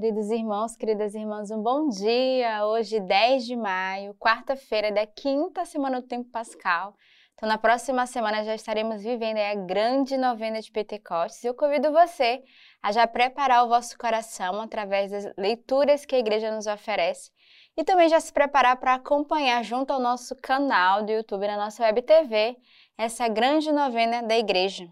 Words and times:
Queridos 0.00 0.30
irmãos, 0.30 0.76
queridas 0.76 1.12
irmãs, 1.12 1.50
um 1.50 1.60
bom 1.60 1.88
dia! 1.88 2.64
Hoje, 2.66 3.00
10 3.00 3.44
de 3.44 3.56
maio, 3.56 4.14
quarta-feira 4.14 4.92
da 4.92 5.04
quinta 5.04 5.64
semana 5.64 6.00
do 6.00 6.06
tempo 6.06 6.30
pascal. 6.30 6.94
Então, 7.34 7.48
na 7.48 7.58
próxima 7.58 8.06
semana 8.06 8.44
já 8.44 8.54
estaremos 8.54 9.02
vivendo 9.02 9.38
a 9.38 9.56
grande 9.56 10.16
novena 10.16 10.60
de 10.60 10.70
Pentecostes. 10.70 11.42
Eu 11.42 11.52
convido 11.52 11.90
você 11.90 12.40
a 12.80 12.92
já 12.92 13.08
preparar 13.08 13.64
o 13.64 13.68
vosso 13.68 13.98
coração 13.98 14.60
através 14.60 15.10
das 15.10 15.34
leituras 15.36 16.06
que 16.06 16.14
a 16.14 16.20
igreja 16.20 16.54
nos 16.54 16.68
oferece 16.68 17.32
e 17.76 17.82
também 17.82 18.08
já 18.08 18.20
se 18.20 18.32
preparar 18.32 18.76
para 18.76 18.94
acompanhar 18.94 19.64
junto 19.64 19.92
ao 19.92 19.98
nosso 19.98 20.36
canal 20.36 21.02
do 21.02 21.10
YouTube, 21.10 21.44
na 21.48 21.56
nossa 21.56 21.82
web 21.82 22.00
TV, 22.02 22.56
essa 22.96 23.26
grande 23.26 23.72
novena 23.72 24.22
da 24.22 24.38
igreja. 24.38 24.88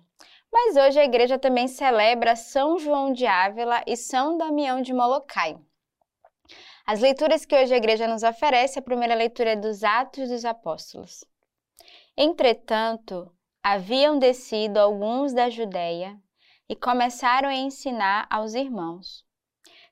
Mas 0.58 0.74
hoje 0.74 0.98
a 0.98 1.04
igreja 1.04 1.38
também 1.38 1.68
celebra 1.68 2.34
São 2.34 2.78
João 2.78 3.12
de 3.12 3.26
Ávila 3.26 3.82
e 3.86 3.94
São 3.94 4.38
Damião 4.38 4.80
de 4.80 4.90
Molokai. 4.90 5.54
As 6.86 6.98
leituras 6.98 7.44
que 7.44 7.54
hoje 7.54 7.74
a 7.74 7.76
igreja 7.76 8.08
nos 8.08 8.22
oferece, 8.22 8.78
a 8.78 8.82
primeira 8.82 9.14
leitura 9.14 9.50
é 9.50 9.56
dos 9.56 9.84
Atos 9.84 10.30
dos 10.30 10.46
Apóstolos. 10.46 11.22
Entretanto, 12.16 13.30
haviam 13.62 14.18
descido 14.18 14.80
alguns 14.80 15.34
da 15.34 15.50
Judéia 15.50 16.18
e 16.66 16.74
começaram 16.74 17.50
a 17.50 17.54
ensinar 17.54 18.26
aos 18.30 18.54
irmãos: 18.54 19.26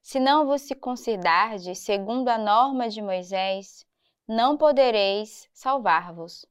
Se 0.01 0.19
não 0.19 0.47
vos 0.47 0.63
circuncidardes 0.63 1.81
segundo 1.81 2.31
a 2.31 2.39
norma 2.39 2.89
de 2.89 3.03
Moisés, 3.03 3.87
não 4.27 4.57
podereis 4.57 5.47
salvar-vos. 5.53 6.47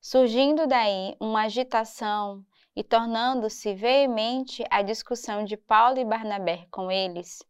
Surgindo 0.00 0.66
daí 0.66 1.14
uma 1.20 1.42
agitação 1.42 2.42
e 2.76 2.82
tornando-se 2.82 3.74
veemente 3.74 4.64
a 4.70 4.82
discussão 4.82 5.44
de 5.44 5.56
Paulo 5.56 5.98
e 5.98 6.04
Barnabé 6.04 6.66
com 6.70 6.90
eles, 6.90 7.42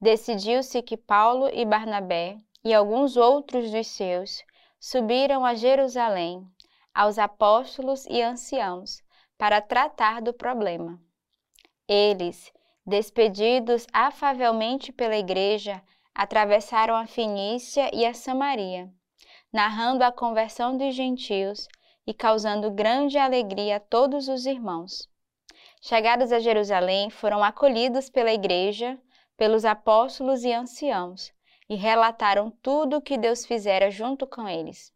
decidiu-se 0.00 0.80
que 0.82 0.96
Paulo 0.96 1.48
e 1.52 1.64
Barnabé 1.64 2.38
e 2.64 2.72
alguns 2.72 3.16
outros 3.16 3.70
dos 3.70 3.86
seus 3.86 4.42
subiram 4.78 5.44
a 5.44 5.54
Jerusalém, 5.54 6.46
aos 6.94 7.18
apóstolos 7.18 8.06
e 8.06 8.22
anciãos, 8.22 9.02
para 9.36 9.60
tratar 9.60 10.20
do 10.20 10.32
problema. 10.32 11.00
Eles, 11.86 12.52
despedidos 12.86 13.86
afavelmente 13.92 14.92
pela 14.92 15.16
igreja, 15.16 15.82
atravessaram 16.14 16.94
a 16.94 17.06
Fenícia 17.06 17.90
e 17.94 18.04
a 18.04 18.12
Samaria, 18.12 18.90
narrando 19.52 20.04
a 20.04 20.12
conversão 20.12 20.76
dos 20.76 20.94
gentios 20.94 21.68
e 22.06 22.14
causando 22.14 22.70
grande 22.70 23.18
alegria 23.18 23.76
a 23.76 23.80
todos 23.80 24.28
os 24.28 24.46
irmãos. 24.46 25.08
Chegados 25.82 26.32
a 26.32 26.38
Jerusalém, 26.38 27.10
foram 27.10 27.42
acolhidos 27.42 28.10
pela 28.10 28.32
igreja, 28.32 28.98
pelos 29.36 29.64
apóstolos 29.64 30.44
e 30.44 30.52
anciãos, 30.52 31.32
e 31.68 31.74
relataram 31.74 32.50
tudo 32.62 32.96
o 32.96 33.00
que 33.00 33.16
Deus 33.16 33.46
fizera 33.46 33.90
junto 33.90 34.26
com 34.26 34.48
eles. 34.48 34.92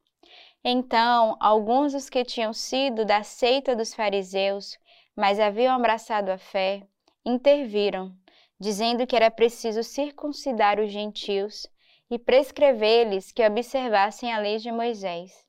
Então, 0.62 1.36
alguns 1.40 1.92
dos 1.92 2.10
que 2.10 2.24
tinham 2.24 2.52
sido 2.52 3.04
da 3.04 3.22
seita 3.22 3.76
dos 3.76 3.94
fariseus, 3.94 4.78
mas 5.14 5.38
haviam 5.38 5.74
abraçado 5.74 6.30
a 6.30 6.38
fé, 6.38 6.82
interviram, 7.24 8.12
dizendo 8.58 9.06
que 9.06 9.14
era 9.14 9.30
preciso 9.30 9.82
circuncidar 9.82 10.80
os 10.80 10.90
gentios 10.90 11.66
e 12.10 12.18
prescrever-lhes 12.18 13.32
que 13.32 13.46
observassem 13.46 14.32
a 14.32 14.38
lei 14.38 14.58
de 14.58 14.70
Moisés. 14.70 15.44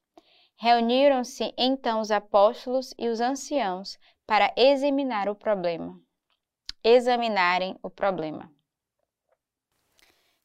Reuniram-se 0.57 1.53
então 1.57 1.99
os 1.99 2.11
apóstolos 2.11 2.93
e 2.97 3.07
os 3.09 3.19
anciãos 3.19 3.97
para 4.25 4.53
examinar 4.55 5.27
o 5.29 5.35
problema. 5.35 5.99
Examinarem 6.83 7.77
o 7.83 7.89
problema. 7.89 8.51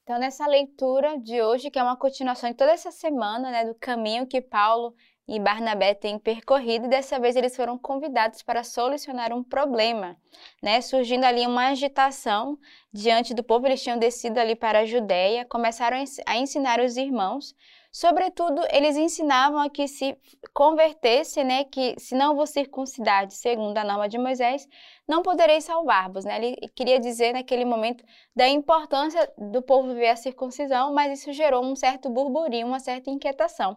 Então, 0.03 0.19
nessa 0.19 0.47
leitura 0.47 1.19
de 1.19 1.41
hoje, 1.41 1.71
que 1.71 1.79
é 1.79 1.83
uma 1.83 1.97
continuação 1.97 2.51
de 2.51 2.57
toda 2.57 2.73
essa 2.73 2.91
semana, 2.91 3.51
né, 3.51 3.65
do 3.65 3.77
caminho 3.77 4.27
que 4.27 4.41
Paulo 4.41 4.93
e 5.31 5.39
Barnabé 5.39 5.95
têm 5.95 6.19
percorrido, 6.19 6.87
e 6.87 6.89
dessa 6.89 7.21
vez 7.21 7.37
eles 7.37 7.55
foram 7.55 7.79
convidados 7.79 8.43
para 8.43 8.65
solucionar 8.65 9.33
um 9.33 9.43
problema, 9.43 10.17
né, 10.63 10.81
surgindo 10.81 11.25
ali 11.25 11.47
uma 11.47 11.69
agitação 11.69 12.59
diante 12.93 13.33
do 13.33 13.45
povo, 13.45 13.67
eles 13.67 13.83
tinham 13.83 13.99
descido 13.99 14.41
ali 14.41 14.57
para 14.57 14.81
a 14.81 14.85
Judéia, 14.85 15.45
começaram 15.45 16.03
a 16.27 16.37
ensinar 16.37 16.81
os 16.81 16.97
irmãos 16.97 17.55
Sobretudo, 17.93 18.63
eles 18.71 18.97
ensinavam 18.97 19.59
a 19.59 19.69
que 19.69 19.89
se 19.89 20.17
convertesse, 20.55 21.43
né, 21.43 21.65
que 21.65 21.97
se 21.99 22.15
não 22.15 22.37
vos 22.37 22.51
circuncidar, 22.51 23.29
segundo 23.31 23.77
a 23.79 23.85
norma 23.85 24.09
de 24.09 24.17
Moisés, 24.17 24.69
não 25.09 25.23
podereis 25.23 25.65
salvar-vos, 25.65 26.25
né? 26.25 26.37
Ele 26.37 26.57
queria 26.69 27.01
dizer 27.01 27.33
naquele 27.33 27.65
momento 27.65 28.05
da 28.35 28.49
importância 28.49 29.29
do 29.37 29.61
povo 29.61 29.93
ver 29.93 30.11
a 30.11 30.17
circuncisão, 30.17 30.95
mas 30.95 31.19
isso 31.19 31.33
gerou 31.33 31.65
um 31.65 31.75
certo 31.75 32.09
burburinho, 32.09 32.69
uma 32.69 32.79
certa 32.79 33.11
inquietação. 33.11 33.77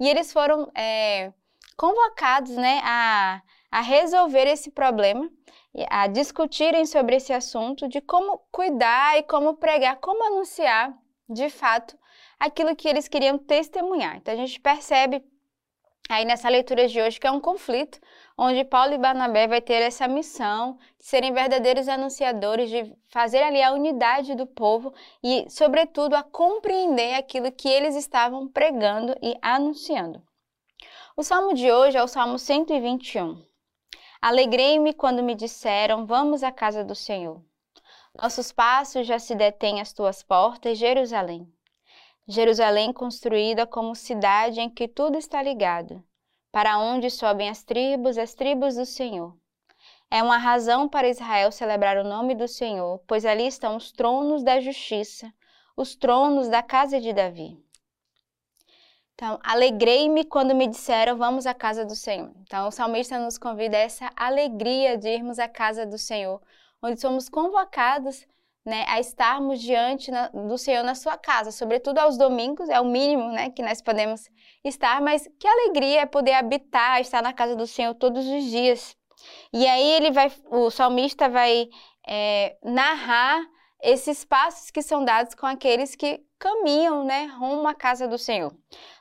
E 0.00 0.08
eles 0.08 0.32
foram 0.32 0.70
é, 0.74 1.30
convocados, 1.76 2.56
né, 2.56 2.80
a, 2.82 3.42
a 3.70 3.80
resolver 3.82 4.46
esse 4.48 4.70
problema, 4.70 5.30
a 5.88 6.06
discutirem 6.06 6.86
sobre 6.86 7.16
esse 7.16 7.32
assunto 7.32 7.86
de 7.86 8.00
como 8.00 8.38
cuidar 8.50 9.18
e 9.18 9.22
como 9.22 9.56
pregar, 9.56 9.96
como 9.96 10.24
anunciar 10.24 10.92
de 11.28 11.48
fato 11.50 11.96
aquilo 12.38 12.74
que 12.74 12.88
eles 12.88 13.06
queriam 13.06 13.38
testemunhar. 13.38 14.16
Então 14.16 14.34
a 14.34 14.36
gente 14.36 14.58
percebe 14.58 15.22
aí 16.14 16.24
nessa 16.24 16.48
leitura 16.48 16.88
de 16.88 17.00
hoje 17.00 17.20
que 17.20 17.26
é 17.26 17.30
um 17.30 17.40
conflito 17.40 18.00
onde 18.36 18.64
Paulo 18.64 18.94
e 18.94 18.98
Barnabé 18.98 19.46
vai 19.46 19.60
ter 19.60 19.82
essa 19.82 20.08
missão 20.08 20.78
de 20.98 21.04
serem 21.04 21.32
verdadeiros 21.32 21.88
anunciadores, 21.88 22.70
de 22.70 22.96
fazer 23.08 23.42
ali 23.42 23.62
a 23.62 23.72
unidade 23.72 24.34
do 24.34 24.46
povo 24.46 24.94
e, 25.22 25.44
sobretudo, 25.50 26.14
a 26.14 26.22
compreender 26.22 27.14
aquilo 27.14 27.52
que 27.52 27.68
eles 27.68 27.94
estavam 27.94 28.48
pregando 28.48 29.14
e 29.22 29.36
anunciando. 29.42 30.22
O 31.16 31.22
salmo 31.22 31.52
de 31.52 31.70
hoje 31.70 31.98
é 31.98 32.02
o 32.02 32.08
Salmo 32.08 32.38
121. 32.38 33.42
Alegrei-me 34.22 34.94
quando 34.94 35.22
me 35.22 35.34
disseram: 35.34 36.06
Vamos 36.06 36.42
à 36.42 36.50
casa 36.50 36.82
do 36.82 36.94
Senhor. 36.94 37.42
Nossos 38.14 38.50
passos 38.50 39.06
já 39.06 39.18
se 39.18 39.34
detêm 39.34 39.80
às 39.80 39.92
tuas 39.92 40.22
portas, 40.22 40.78
Jerusalém. 40.78 41.46
Jerusalém 42.30 42.92
construída 42.92 43.66
como 43.66 43.96
cidade 43.96 44.60
em 44.60 44.70
que 44.70 44.86
tudo 44.86 45.18
está 45.18 45.42
ligado, 45.42 46.00
para 46.52 46.78
onde 46.78 47.10
sobem 47.10 47.48
as 47.48 47.64
tribos, 47.64 48.16
as 48.16 48.34
tribos 48.34 48.76
do 48.76 48.86
Senhor. 48.86 49.36
É 50.08 50.22
uma 50.22 50.38
razão 50.38 50.88
para 50.88 51.08
Israel 51.08 51.50
celebrar 51.50 51.98
o 51.98 52.04
nome 52.04 52.36
do 52.36 52.46
Senhor, 52.46 53.02
pois 53.04 53.24
ali 53.24 53.48
estão 53.48 53.76
os 53.76 53.90
tronos 53.90 54.44
da 54.44 54.60
justiça, 54.60 55.32
os 55.76 55.96
tronos 55.96 56.48
da 56.48 56.62
casa 56.62 57.00
de 57.00 57.12
Davi. 57.12 57.58
Então, 59.14 59.40
alegrei-me 59.42 60.24
quando 60.24 60.54
me 60.54 60.68
disseram, 60.68 61.16
vamos 61.16 61.46
à 61.46 61.52
casa 61.52 61.84
do 61.84 61.96
Senhor. 61.96 62.30
Então, 62.42 62.68
o 62.68 62.70
salmista 62.70 63.18
nos 63.18 63.38
convida 63.38 63.76
a 63.76 63.80
essa 63.80 64.08
alegria 64.16 64.96
de 64.96 65.08
irmos 65.08 65.40
à 65.40 65.48
casa 65.48 65.84
do 65.84 65.98
Senhor, 65.98 66.40
onde 66.80 67.00
somos 67.00 67.28
convocados 67.28 68.24
né, 68.64 68.84
a 68.88 69.00
estarmos 69.00 69.60
diante 69.60 70.10
na, 70.10 70.28
do 70.28 70.58
Senhor 70.58 70.82
na 70.82 70.94
sua 70.94 71.16
casa, 71.16 71.50
sobretudo 71.50 71.98
aos 71.98 72.18
domingos, 72.18 72.68
é 72.68 72.80
o 72.80 72.84
mínimo 72.84 73.28
né, 73.32 73.50
que 73.50 73.62
nós 73.62 73.80
podemos 73.80 74.28
estar, 74.64 75.00
mas 75.00 75.28
que 75.38 75.48
alegria 75.48 76.02
é 76.02 76.06
poder 76.06 76.34
habitar, 76.34 77.00
estar 77.00 77.22
na 77.22 77.32
casa 77.32 77.56
do 77.56 77.66
Senhor 77.66 77.94
todos 77.94 78.26
os 78.26 78.44
dias. 78.44 78.96
E 79.52 79.66
aí 79.66 79.92
ele 79.92 80.10
vai, 80.10 80.30
o 80.50 80.70
salmista 80.70 81.28
vai 81.28 81.68
é, 82.06 82.56
narrar 82.62 83.40
esses 83.82 84.24
passos 84.24 84.70
que 84.70 84.82
são 84.82 85.04
dados 85.04 85.34
com 85.34 85.46
aqueles 85.46 85.94
que 85.94 86.22
caminham, 86.38 87.04
né, 87.04 87.26
rumo 87.26 87.66
à 87.66 87.74
casa 87.74 88.06
do 88.06 88.18
Senhor. 88.18 88.54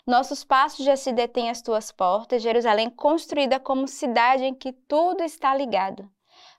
Nossos 0.05 0.43
passos 0.43 0.85
já 0.85 0.95
se 0.95 1.11
detêm 1.11 1.49
às 1.49 1.61
tuas 1.61 1.91
portas, 1.91 2.41
Jerusalém 2.41 2.89
construída 2.89 3.59
como 3.59 3.87
cidade 3.87 4.43
em 4.43 4.53
que 4.53 4.71
tudo 4.71 5.21
está 5.21 5.55
ligado, 5.55 6.09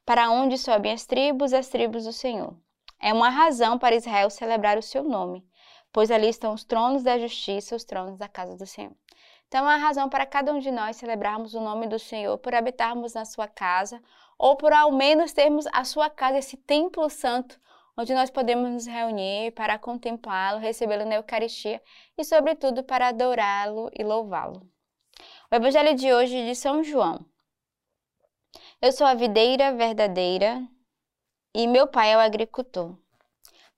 para 0.05 0.31
onde 0.31 0.57
sobem 0.57 0.93
as 0.93 1.07
tribos, 1.07 1.53
as 1.53 1.69
tribos 1.69 2.05
do 2.05 2.13
Senhor. 2.13 2.55
É 3.01 3.13
uma 3.13 3.31
razão 3.31 3.79
para 3.79 3.97
Israel 3.97 4.29
celebrar 4.29 4.77
o 4.77 4.83
seu 4.83 5.03
nome, 5.03 5.43
pois 5.91 6.11
ali 6.11 6.29
estão 6.29 6.53
os 6.53 6.65
tronos 6.65 7.03
da 7.03 7.19
justiça, 7.19 7.75
os 7.75 7.85
tronos 7.85 8.19
da 8.19 8.29
casa 8.29 8.57
do 8.57 8.67
Senhor. 8.67 8.95
Então, 9.49 9.61
é 9.61 9.63
uma 9.63 9.77
razão 9.77 10.09
para 10.09 10.27
cada 10.27 10.53
um 10.53 10.61
de 10.61 10.71
nós 10.71 10.97
celebrarmos 10.97 11.55
o 11.55 11.61
nome 11.61 11.89
do 11.89 11.99
Senhor, 11.99 12.39
por 12.39 12.55
habitarmos 12.55 13.15
na 13.15 13.25
sua 13.25 13.49
casa, 13.49 14.01
ou 14.39 14.55
por 14.55 14.73
ao 14.73 14.93
menos 14.93 15.33
termos 15.33 15.67
a 15.73 15.83
sua 15.83 16.09
casa, 16.09 16.39
esse 16.39 16.57
templo 16.57 17.09
santo, 17.11 17.59
onde 17.97 18.15
nós 18.15 18.31
podemos 18.31 18.71
nos 18.71 18.87
reunir 18.87 19.51
para 19.53 19.79
contemplá-lo, 19.79 20.61
recebê-lo 20.61 21.05
na 21.05 21.17
Eucaristia 21.17 21.83
e, 22.17 22.25
sobretudo, 22.25 22.85
para 22.85 23.09
adorá-lo 23.09 23.91
e 23.99 24.05
louvá-lo. 24.05 24.63
O 25.51 25.55
Evangelho 25.55 25.95
de 25.97 26.13
hoje 26.13 26.37
é 26.37 26.45
de 26.47 26.55
São 26.55 26.85
João. 26.85 27.25
Eu 28.81 28.93
sou 28.93 29.07
a 29.07 29.15
videira 29.15 29.73
verdadeira 29.73 30.63
e 31.55 31.67
meu 31.67 31.87
pai 31.87 32.13
é 32.13 32.17
o 32.17 32.21
agricultor. 32.21 32.97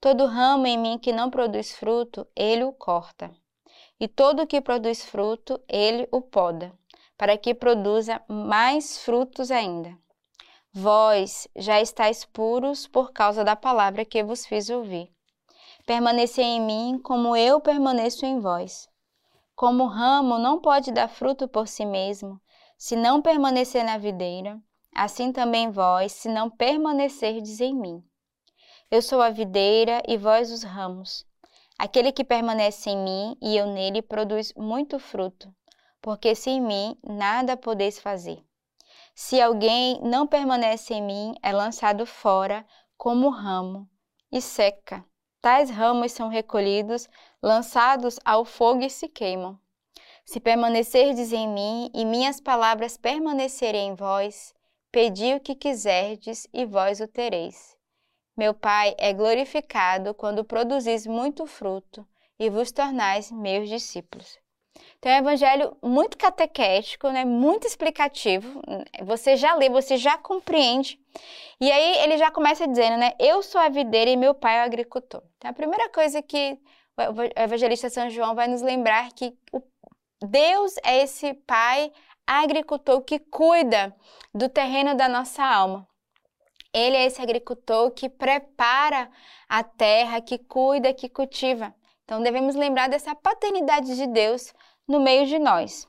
Todo 0.01 0.27
ramo 0.27 0.67
em 0.67 0.77
mim 0.77 0.99
que 0.99 1.13
não 1.13 1.31
produz 1.31 1.73
fruto, 1.73 2.27
ele 2.35 2.65
o 2.65 2.73
corta. 2.73 3.31
E 3.99 4.09
todo 4.09 4.47
que 4.47 4.61
produz 4.61 5.05
fruto, 5.05 5.61
ele 5.69 6.09
o 6.11 6.21
poda, 6.21 6.73
para 7.17 7.39
que 7.39 7.55
produza 7.55 8.21
mais 8.29 8.99
frutos 8.99 9.51
ainda. 9.51 9.97
Vós 10.73 11.47
já 11.55 11.81
estáis 11.81 12.25
puros 12.25 12.87
por 12.87 13.13
causa 13.13 13.45
da 13.45 13.55
palavra 13.55 14.05
que 14.05 14.23
vos 14.25 14.45
fiz 14.45 14.71
ouvir. 14.71 15.11
Permanecer 15.87 16.45
em 16.45 16.61
mim 16.61 16.99
como 17.03 17.37
eu 17.37 17.61
permaneço 17.61 18.27
em 18.27 18.41
vós. 18.41 18.89
Como 19.55 19.85
o 19.85 19.89
ramo 19.89 20.39
não 20.39 20.61
pode 20.61 20.91
dar 20.91 21.09
fruto 21.09 21.47
por 21.47 21.69
si 21.69 21.85
mesmo, 21.85 22.41
se 22.77 22.97
não 22.97 23.23
permanecer 23.23 23.85
na 23.85 23.99
videira, 23.99 24.61
assim 24.95 25.33
também 25.33 25.71
vós, 25.71 26.13
se 26.13 26.29
não 26.29 26.51
permanecerdes 26.51 27.61
em 27.61 27.75
mim. 27.75 28.05
Eu 28.91 29.01
sou 29.01 29.23
a 29.23 29.31
videira 29.31 30.03
e 30.07 30.17
vós 30.17 30.51
os 30.53 30.63
ramos. 30.63 31.27
Aquele 31.79 32.13
que 32.13 32.25
permanece 32.25 32.91
em 32.91 32.97
mim 32.97 33.37
e 33.41 33.57
eu 33.57 33.67
nele 33.67 34.03
produz 34.03 34.53
muito 34.57 34.99
fruto, 34.99 35.53
porque 36.01 36.35
sem 36.35 36.61
mim 36.61 36.97
nada 37.03 37.57
podeis 37.57 37.99
fazer. 37.99 38.45
Se 39.15 39.41
alguém 39.41 40.01
não 40.03 40.27
permanece 40.27 40.95
em 40.95 41.03
mim, 41.03 41.35
é 41.43 41.53
lançado 41.53 42.07
fora 42.07 42.65
como 42.97 43.31
ramo 43.31 43.89
e 44.31 44.41
seca. 44.41 45.05
Tais 45.41 45.71
ramos 45.71 46.13
são 46.13 46.29
recolhidos, 46.29 47.09
lançados 47.43 48.19
ao 48.25 48.45
fogo 48.45 48.83
e 48.83 48.91
se 48.91 49.09
queimam. 49.09 49.59
Se 50.25 50.39
permanecerdes 50.39 51.33
em 51.33 51.49
mim 51.49 51.91
e 51.93 52.05
minhas 52.05 52.41
palavras 52.41 52.97
permanecerem 52.97 53.89
em 53.89 53.95
vós, 53.95 54.55
pedi 54.93 55.35
o 55.35 55.41
que 55.41 55.55
quiserdes 55.55 56.47
e 56.53 56.67
vós 56.67 57.01
o 57.01 57.09
tereis. 57.09 57.75
Meu 58.37 58.55
Pai 58.55 58.95
é 58.99 59.13
glorificado 59.13 60.15
quando 60.15 60.45
produzis 60.45 61.07
muito 61.07 61.47
fruto 61.47 62.07
e 62.39 62.49
vos 62.51 62.71
tornais 62.71 63.33
meus 63.33 63.69
discípulos. 63.69 64.39
Então, 64.99 65.13
é 65.13 65.17
um 65.17 65.19
evangelho 65.19 65.77
muito 65.83 66.17
catequético, 66.17 67.11
né? 67.11 67.25
muito 67.25 67.67
explicativo. 67.67 68.63
Você 69.03 69.37
já 69.37 69.55
lê, 69.55 69.69
você 69.69 69.97
já 69.97 70.17
compreende. 70.17 70.99
E 71.61 71.71
aí 71.71 71.99
ele 72.05 72.17
já 72.17 72.31
começa 72.31 72.67
dizendo, 72.67 72.97
né? 72.97 73.13
Eu 73.19 73.43
sou 73.43 73.61
a 73.61 73.69
videira 73.69 74.11
e 74.11 74.17
meu 74.17 74.35
pai 74.35 74.59
é 74.59 74.63
o 74.63 74.65
agricultor. 74.65 75.23
Então, 75.37 75.51
a 75.51 75.55
primeira 75.55 75.89
coisa 75.91 76.23
que 76.23 76.59
o 76.97 77.41
evangelista 77.41 77.91
São 77.91 78.09
João 78.09 78.35
vai 78.35 78.49
nos 78.49 78.63
lembrar 78.63 79.13
que 79.13 79.37
o 79.53 79.63
Deus 80.27 80.75
é 80.85 81.03
esse 81.03 81.35
pai 81.35 81.93
agricultor 82.27 83.03
que 83.03 83.19
cuida 83.19 83.95
do 84.35 84.49
terreno 84.49 84.95
da 84.95 85.09
nossa 85.09 85.45
alma. 85.45 85.87
Ele 86.73 86.97
é 86.97 87.05
esse 87.05 87.21
agricultor 87.21 87.91
que 87.91 88.09
prepara 88.09 89.11
a 89.49 89.63
terra, 89.63 90.21
que 90.21 90.39
cuida, 90.39 90.95
que 90.95 91.09
cultiva. 91.09 91.75
Então 92.05 92.23
devemos 92.23 92.55
lembrar 92.55 92.89
dessa 92.89 93.15
paternidade 93.15 93.95
de 93.95 94.07
Deus 94.07 94.55
no 94.89 95.01
meio 95.01 95.27
de 95.27 95.39
nós. 95.39 95.87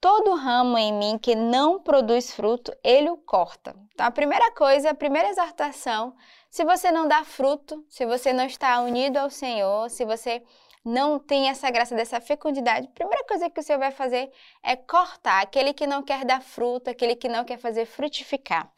Todo 0.00 0.34
ramo 0.34 0.78
em 0.78 0.92
mim 0.92 1.18
que 1.18 1.34
não 1.34 1.78
produz 1.78 2.32
fruto, 2.32 2.72
ele 2.82 3.10
o 3.10 3.18
corta. 3.18 3.74
Então, 3.92 4.06
a 4.06 4.10
primeira 4.10 4.50
coisa, 4.52 4.90
a 4.90 4.94
primeira 4.94 5.28
exortação, 5.28 6.14
se 6.50 6.64
você 6.64 6.90
não 6.90 7.06
dá 7.06 7.22
fruto, 7.22 7.84
se 7.86 8.06
você 8.06 8.32
não 8.32 8.44
está 8.44 8.80
unido 8.80 9.18
ao 9.18 9.28
Senhor, 9.28 9.90
se 9.90 10.06
você 10.06 10.42
não 10.84 11.18
tem 11.18 11.48
essa 11.48 11.70
graça 11.70 11.94
dessa 11.94 12.20
fecundidade, 12.20 12.88
a 12.88 12.94
primeira 12.94 13.24
coisa 13.24 13.50
que 13.50 13.60
o 13.60 13.62
Senhor 13.62 13.78
vai 13.78 13.90
fazer 13.90 14.30
é 14.62 14.76
cortar 14.76 15.42
aquele 15.42 15.72
que 15.72 15.86
não 15.86 16.02
quer 16.02 16.24
dar 16.24 16.40
fruto, 16.40 16.90
aquele 16.90 17.14
que 17.14 17.28
não 17.28 17.44
quer 17.44 17.58
fazer 17.58 17.86
frutificar. 17.86 18.70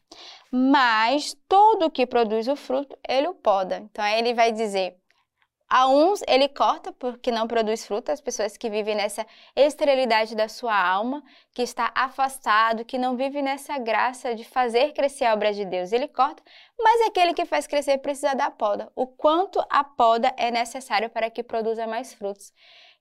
Mas 0.50 1.34
todo 1.48 1.90
que 1.90 2.06
produz 2.06 2.46
o 2.48 2.56
fruto, 2.56 2.98
ele 3.08 3.28
o 3.28 3.34
poda. 3.34 3.78
Então, 3.78 4.04
ele 4.04 4.34
vai 4.34 4.52
dizer: 4.52 4.96
a 5.74 5.88
uns 5.88 6.20
ele 6.28 6.50
corta 6.50 6.92
porque 6.92 7.30
não 7.30 7.48
produz 7.48 7.86
fruto, 7.86 8.12
as 8.12 8.20
pessoas 8.20 8.58
que 8.58 8.68
vivem 8.68 8.94
nessa 8.94 9.26
esterilidade 9.56 10.36
da 10.36 10.46
sua 10.46 10.78
alma, 10.78 11.24
que 11.54 11.62
está 11.62 11.90
afastado, 11.94 12.84
que 12.84 12.98
não 12.98 13.16
vive 13.16 13.40
nessa 13.40 13.78
graça 13.78 14.34
de 14.34 14.44
fazer 14.44 14.92
crescer 14.92 15.24
a 15.24 15.32
obra 15.32 15.50
de 15.50 15.64
Deus. 15.64 15.90
Ele 15.90 16.08
corta, 16.08 16.42
mas 16.78 17.08
aquele 17.08 17.32
que 17.32 17.46
faz 17.46 17.66
crescer 17.66 17.96
precisa 17.96 18.34
da 18.34 18.50
poda. 18.50 18.92
O 18.94 19.06
quanto 19.06 19.64
a 19.70 19.82
poda 19.82 20.30
é 20.36 20.50
necessário 20.50 21.08
para 21.08 21.30
que 21.30 21.42
produza 21.42 21.86
mais 21.86 22.12
frutos. 22.12 22.52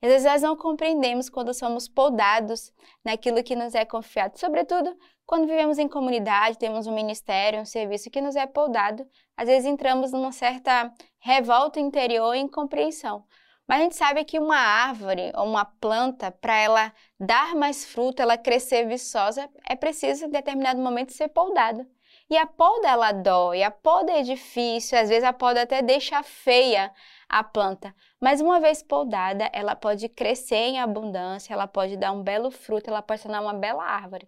Às 0.02 0.10
vezes 0.10 0.26
nós 0.26 0.42
não 0.42 0.56
compreendemos 0.56 1.30
quando 1.30 1.54
somos 1.54 1.90
podados 1.90 2.72
naquilo 3.04 3.44
que 3.44 3.54
nos 3.54 3.76
é 3.76 3.84
confiado, 3.84 4.40
sobretudo 4.40 4.98
quando 5.32 5.48
vivemos 5.48 5.78
em 5.78 5.88
comunidade, 5.88 6.58
temos 6.58 6.88
um 6.88 6.94
ministério, 6.94 7.62
um 7.62 7.66
serviço 7.66 8.10
que 8.10 8.20
nos 8.20 8.36
é 8.36 8.46
podado, 8.46 9.08
às 9.38 9.48
vezes 9.48 9.66
entramos 9.66 10.12
numa 10.12 10.34
certa 10.34 10.94
revolta 11.20 11.80
interior 11.80 12.36
e 12.36 12.40
incompreensão. 12.40 13.24
Mas 13.66 13.80
a 13.80 13.84
gente 13.84 13.96
sabe 13.96 14.26
que 14.26 14.38
uma 14.38 14.58
árvore 14.58 15.32
ou 15.34 15.46
uma 15.46 15.64
planta, 15.64 16.32
para 16.32 16.58
ela 16.58 16.94
dar 17.18 17.56
mais 17.56 17.86
fruto, 17.86 18.22
ela 18.22 18.38
crescer 18.38 18.86
viçosa, 18.86 19.50
é 19.66 19.74
preciso 19.74 20.26
em 20.26 20.30
determinado 20.30 20.82
momento 20.82 21.14
ser 21.14 21.30
podada. 21.30 21.88
E 22.30 22.36
a 22.36 22.46
poda 22.46 22.90
ela 22.90 23.14
dói, 23.14 23.64
a 23.64 23.72
poda 23.72 24.12
é 24.12 24.24
difícil, 24.24 25.00
às 25.00 25.08
vezes 25.08 25.24
a 25.24 25.32
poda 25.32 25.62
até 25.62 25.82
deixa 25.82 26.22
feia 26.24 26.92
a 27.30 27.42
planta, 27.42 27.96
mas 28.20 28.42
uma 28.42 28.60
vez 28.60 28.84
podada, 28.84 29.50
ela 29.54 29.78
pode 29.78 30.10
crescer 30.10 30.56
em 30.56 30.82
abundância, 30.82 31.54
ela 31.54 31.68
pode 31.68 31.96
dar 31.96 32.12
um 32.12 32.22
belo 32.22 32.52
fruto, 32.52 32.90
ela 32.90 33.02
pode 33.02 33.22
tornar 33.22 33.40
uma 33.40 33.54
bela 33.54 33.86
árvore. 33.86 34.28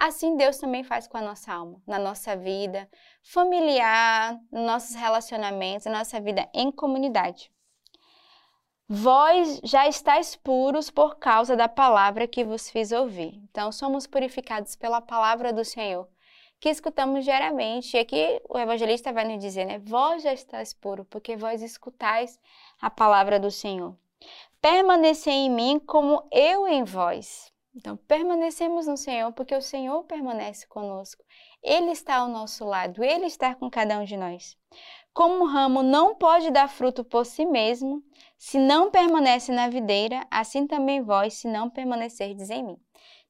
Assim 0.00 0.34
Deus 0.34 0.56
também 0.56 0.82
faz 0.82 1.06
com 1.06 1.18
a 1.18 1.20
nossa 1.20 1.52
alma, 1.52 1.78
na 1.86 1.98
nossa 1.98 2.34
vida 2.34 2.88
familiar, 3.22 4.32
nos 4.50 4.62
nossos 4.62 4.94
relacionamentos, 4.94 5.84
na 5.84 5.98
nossa 5.98 6.18
vida 6.18 6.48
em 6.54 6.72
comunidade. 6.72 7.52
Vós 8.88 9.60
já 9.62 9.86
estáis 9.86 10.34
puros 10.34 10.90
por 10.90 11.16
causa 11.18 11.54
da 11.54 11.68
palavra 11.68 12.26
que 12.26 12.42
vos 12.42 12.70
fiz 12.70 12.92
ouvir. 12.92 13.42
Então, 13.50 13.70
somos 13.70 14.06
purificados 14.06 14.74
pela 14.74 15.02
palavra 15.02 15.52
do 15.52 15.66
Senhor, 15.66 16.08
que 16.58 16.70
escutamos 16.70 17.22
diariamente. 17.22 17.94
E 17.94 18.00
aqui 18.00 18.40
o 18.48 18.58
evangelista 18.58 19.12
vai 19.12 19.24
nos 19.26 19.38
dizer, 19.38 19.66
né? 19.66 19.78
Vós 19.80 20.22
já 20.22 20.32
estáis 20.32 20.72
puro, 20.72 21.04
porque 21.04 21.36
vós 21.36 21.60
escutais 21.60 22.40
a 22.80 22.88
palavra 22.88 23.38
do 23.38 23.50
Senhor. 23.50 23.94
Permanecei 24.62 25.34
em 25.34 25.50
mim 25.50 25.78
como 25.78 26.26
eu 26.32 26.66
em 26.66 26.84
vós. 26.84 27.52
Então, 27.74 27.96
permanecemos 27.96 28.86
no 28.86 28.96
Senhor 28.96 29.32
porque 29.32 29.54
o 29.54 29.62
Senhor 29.62 30.02
permanece 30.04 30.66
conosco. 30.66 31.24
Ele 31.62 31.92
está 31.92 32.16
ao 32.16 32.28
nosso 32.28 32.64
lado, 32.64 33.04
ele 33.04 33.26
está 33.26 33.54
com 33.54 33.70
cada 33.70 33.98
um 33.98 34.04
de 34.04 34.16
nós. 34.16 34.56
Como 35.12 35.44
o 35.44 35.46
ramo 35.46 35.82
não 35.82 36.14
pode 36.14 36.50
dar 36.50 36.68
fruto 36.68 37.04
por 37.04 37.24
si 37.24 37.44
mesmo, 37.44 38.02
se 38.36 38.58
não 38.58 38.90
permanece 38.90 39.52
na 39.52 39.68
videira, 39.68 40.26
assim 40.30 40.66
também 40.66 41.02
vós, 41.02 41.34
se 41.34 41.48
não 41.48 41.70
permanecerdes 41.70 42.50
em 42.50 42.62
mim. 42.64 42.76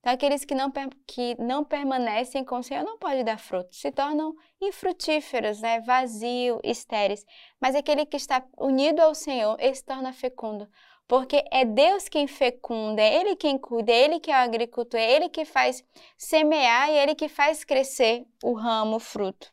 Então, 0.01 0.15
aqueles 0.15 0.47
que 0.47 0.55
não, 0.55 0.73
que 1.07 1.37
não 1.39 1.63
permanecem 1.63 2.43
com 2.43 2.59
o 2.59 2.63
Senhor 2.63 2.83
não 2.83 2.99
podem 2.99 3.23
dar 3.23 3.39
fruto, 3.39 3.75
se 3.75 3.93
tornam 3.93 4.35
infrutíferos, 4.59 5.61
né? 5.61 5.81
vazio, 5.81 6.59
estéreis. 6.65 7.25
Mas 7.61 7.75
aquele 7.75 8.07
que 8.07 8.17
está 8.17 8.43
unido 8.59 9.01
ao 9.01 9.15
Senhor, 9.15 9.57
ele 9.61 9.75
se 9.75 9.85
torna 9.85 10.11
fecundo, 10.13 10.67
porque 11.11 11.45
é 11.51 11.65
Deus 11.65 12.09
quem 12.09 12.29
fecunda, 12.29 13.03
é 13.03 13.17
Ele 13.17 13.35
quem 13.35 13.59
cuida, 13.59 13.91
é 13.91 14.05
Ele 14.05 14.21
que 14.21 14.31
é 14.31 14.35
o 14.35 14.45
agricultor, 14.45 15.01
é 15.01 15.11
Ele 15.11 15.29
que 15.29 15.45
faz 15.45 15.85
semear 16.17 16.89
e 16.89 16.93
é 16.93 17.03
Ele 17.03 17.17
que 17.17 17.29
faz 17.29 17.65
crescer 17.65 18.25
o 18.45 18.53
ramo, 18.53 18.95
o 18.95 19.01
fruto. 19.01 19.53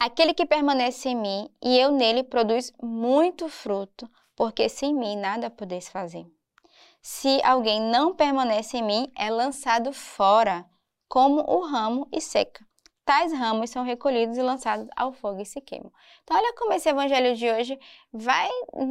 Aquele 0.00 0.34
que 0.34 0.44
permanece 0.44 1.10
em 1.10 1.14
mim 1.14 1.48
e 1.62 1.78
eu 1.78 1.92
nele 1.92 2.24
produz 2.24 2.72
muito 2.82 3.48
fruto, 3.48 4.10
porque 4.34 4.68
sem 4.68 4.92
mim 4.92 5.14
nada 5.14 5.48
podeis 5.48 5.88
fazer. 5.88 6.26
Se 7.00 7.40
alguém 7.44 7.80
não 7.80 8.12
permanece 8.12 8.78
em 8.78 8.82
mim, 8.82 9.12
é 9.16 9.30
lançado 9.30 9.92
fora, 9.92 10.68
como 11.08 11.40
o 11.48 11.64
ramo 11.64 12.08
e 12.10 12.20
seca 12.20 12.68
tais 13.10 13.32
ramos 13.32 13.70
são 13.70 13.82
recolhidos 13.82 14.38
e 14.38 14.42
lançados 14.42 14.86
ao 14.94 15.12
fogo 15.12 15.40
e 15.40 15.44
se 15.44 15.60
queimam. 15.60 15.92
Então, 16.22 16.36
olha 16.36 16.54
como 16.54 16.72
esse 16.72 16.88
evangelho 16.88 17.34
de 17.34 17.50
hoje 17.50 17.76
vai 18.12 18.48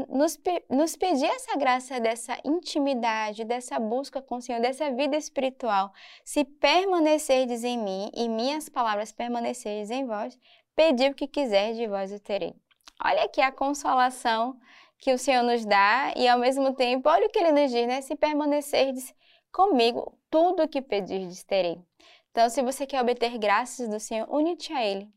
nos, 0.10 0.38
nos 0.70 0.98
pedir 0.98 1.28
essa 1.28 1.56
graça 1.56 2.02
dessa 2.02 2.38
intimidade, 2.44 3.46
dessa 3.46 3.80
busca 3.80 4.22
com 4.22 4.36
o 4.36 4.42
Senhor, 4.42 4.60
dessa 4.60 4.92
vida 4.92 5.16
espiritual. 5.16 5.94
Se 6.26 6.44
permanecerdes 6.44 7.64
em 7.64 7.78
mim 7.78 8.12
e 8.14 8.28
minhas 8.28 8.68
palavras 8.68 9.14
permanecerdes 9.14 9.90
em 9.90 10.06
vós, 10.06 10.38
pedi 10.76 11.08
o 11.08 11.16
que 11.16 11.26
quiser 11.26 11.72
de 11.76 11.88
vós 11.88 12.12
o 12.12 12.20
terei. 12.20 12.54
Olha 13.02 13.24
aqui 13.24 13.40
a 13.40 13.54
consolação 13.54 14.60
que 14.98 15.14
o 15.14 15.18
Senhor 15.18 15.44
nos 15.44 15.64
dá 15.66 16.12
e 16.18 16.28
ao 16.28 16.38
mesmo 16.38 16.74
tempo, 16.76 17.08
olha 17.08 17.26
o 17.26 17.30
que 17.30 17.40
ele 17.40 17.54
nos 17.54 17.72
diz, 17.72 17.88
né? 17.88 18.02
Se 18.02 18.18
permanecerdes 18.18 19.16
comigo, 19.50 20.14
tudo 20.30 20.64
o 20.64 20.68
que 20.68 20.82
pedirdes 20.82 21.42
terei. 21.46 21.82
Então, 22.40 22.50
se 22.50 22.62
você 22.62 22.88
quer 22.88 23.02
obter 23.02 23.38
graças 23.38 23.90
do 23.90 24.00
Senhor, 24.00 24.26
une-te 24.34 24.72
a 24.72 24.82
Ele. 24.82 25.12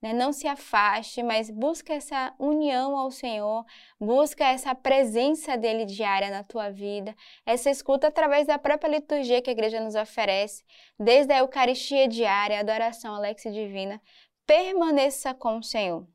Né? 0.00 0.12
Não 0.12 0.32
se 0.32 0.46
afaste, 0.46 1.24
mas 1.24 1.50
busca 1.50 1.92
essa 1.92 2.32
união 2.38 2.96
ao 2.96 3.10
Senhor, 3.10 3.64
busca 3.98 4.44
essa 4.44 4.72
presença 4.76 5.56
dele 5.56 5.84
diária 5.84 6.30
na 6.30 6.44
tua 6.44 6.70
vida, 6.70 7.16
essa 7.44 7.68
escuta 7.68 8.06
através 8.06 8.46
da 8.46 8.60
própria 8.60 8.90
liturgia 8.90 9.42
que 9.42 9.50
a 9.50 9.52
igreja 9.52 9.80
nos 9.80 9.96
oferece, 9.96 10.62
desde 10.96 11.32
a 11.32 11.38
Eucaristia 11.38 12.06
diária, 12.06 12.58
a 12.58 12.60
adoração 12.60 13.12
Alex 13.12 13.42
Divina. 13.52 14.00
Permaneça 14.46 15.34
com 15.34 15.58
o 15.58 15.64
Senhor. 15.64 16.06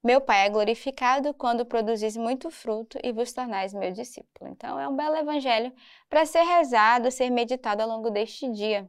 Meu 0.00 0.20
Pai 0.20 0.46
é 0.46 0.48
glorificado 0.48 1.34
quando 1.34 1.66
produzis 1.66 2.16
muito 2.16 2.52
fruto 2.52 3.00
e 3.02 3.10
vos 3.10 3.32
tornais 3.32 3.74
meu 3.74 3.90
discípulo. 3.90 4.48
Então, 4.48 4.78
é 4.78 4.86
um 4.86 4.94
belo 4.94 5.16
evangelho 5.16 5.72
para 6.08 6.24
ser 6.24 6.44
rezado, 6.44 7.10
ser 7.10 7.30
meditado 7.30 7.82
ao 7.82 7.88
longo 7.88 8.10
deste 8.10 8.48
dia. 8.52 8.88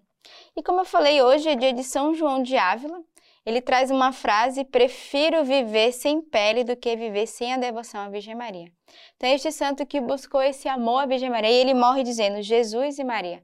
E 0.56 0.64
como 0.64 0.82
eu 0.82 0.86
falei, 0.86 1.22
hoje 1.22 1.50
é 1.50 1.56
dia 1.56 1.74
de 1.74 1.84
São 1.84 2.14
João 2.14 2.42
de 2.42 2.56
Ávila. 2.56 3.04
ele 3.46 3.62
traz 3.62 3.92
uma 3.92 4.12
frase: 4.12 4.64
prefiro 4.64 5.44
viver 5.44 5.92
sem 5.92 6.22
pele 6.22 6.64
do 6.64 6.76
que 6.76 6.96
viver 6.96 7.28
sem 7.28 7.54
a 7.54 7.58
devoção 7.58 8.02
à 8.02 8.10
Virgem 8.10 8.36
Maria. 8.36 8.72
Então, 9.16 9.30
este 9.30 9.52
santo 9.52 9.86
que 9.86 10.00
buscou 10.00 10.42
esse 10.42 10.68
amor 10.68 11.00
à 11.00 11.06
Virgem 11.06 11.30
Maria, 11.30 11.52
e 11.52 11.56
ele 11.56 11.74
morre 11.74 12.04
dizendo: 12.04 12.42
Jesus 12.42 12.98
e 12.98 13.04
Maria. 13.04 13.44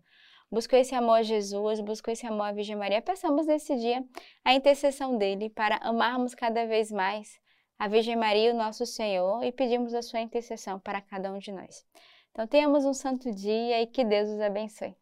Buscou 0.51 0.77
esse 0.77 0.93
amor 0.93 1.19
a 1.19 1.23
Jesus, 1.23 1.79
buscou 1.79 2.11
esse 2.11 2.27
amor 2.27 2.47
à 2.47 2.51
Virgem 2.51 2.75
Maria. 2.75 3.01
Peçamos 3.01 3.47
nesse 3.47 3.75
dia 3.77 4.03
a 4.43 4.53
intercessão 4.53 5.17
dele 5.17 5.49
para 5.49 5.77
amarmos 5.77 6.35
cada 6.35 6.65
vez 6.65 6.91
mais 6.91 7.39
a 7.79 7.87
Virgem 7.87 8.15
Maria, 8.15 8.53
o 8.53 8.57
nosso 8.57 8.85
Senhor, 8.85 9.43
e 9.43 9.51
pedimos 9.51 9.93
a 9.93 10.01
sua 10.01 10.19
intercessão 10.19 10.79
para 10.79 11.01
cada 11.01 11.31
um 11.31 11.39
de 11.39 11.51
nós. 11.51 11.85
Então, 12.31 12.45
tenhamos 12.45 12.85
um 12.85 12.93
santo 12.93 13.33
dia 13.33 13.81
e 13.81 13.87
que 13.87 14.03
Deus 14.03 14.29
os 14.29 14.39
abençoe. 14.41 14.95